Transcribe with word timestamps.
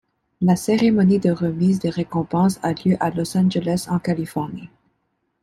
La 0.41 0.55
cérémonie 0.55 1.19
de 1.19 1.29
remise 1.29 1.77
des 1.79 1.91
récompenses 1.91 2.59
a 2.63 2.73
lieu 2.73 2.97
à 2.99 3.11
Los 3.11 3.37
Angeles, 3.37 3.85
en 3.87 3.99
Californie. 3.99 4.71